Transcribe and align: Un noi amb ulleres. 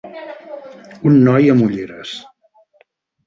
Un 1.09 1.19
noi 1.27 1.51
amb 1.55 1.65
ulleres. 1.65 2.13